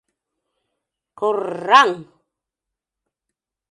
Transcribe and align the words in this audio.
Кор-раҥ! 1.19 1.89